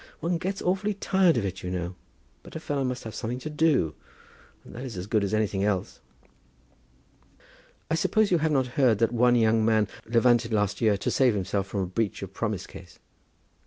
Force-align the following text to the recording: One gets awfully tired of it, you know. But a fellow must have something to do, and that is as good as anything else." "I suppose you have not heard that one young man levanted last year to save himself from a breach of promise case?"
One 0.19 0.39
gets 0.39 0.63
awfully 0.63 0.95
tired 0.95 1.37
of 1.37 1.45
it, 1.45 1.61
you 1.61 1.69
know. 1.69 1.93
But 2.41 2.55
a 2.55 2.59
fellow 2.59 2.83
must 2.83 3.03
have 3.03 3.13
something 3.13 3.37
to 3.37 3.51
do, 3.51 3.93
and 4.63 4.73
that 4.73 4.83
is 4.83 4.97
as 4.97 5.05
good 5.05 5.23
as 5.23 5.31
anything 5.31 5.63
else." 5.63 5.99
"I 7.87 7.93
suppose 7.93 8.31
you 8.31 8.39
have 8.39 8.51
not 8.51 8.65
heard 8.81 8.97
that 8.97 9.11
one 9.13 9.35
young 9.35 9.63
man 9.63 9.87
levanted 10.07 10.51
last 10.53 10.81
year 10.81 10.97
to 10.97 11.11
save 11.11 11.35
himself 11.35 11.67
from 11.67 11.81
a 11.81 11.85
breach 11.85 12.23
of 12.23 12.33
promise 12.33 12.65
case?" 12.65 12.97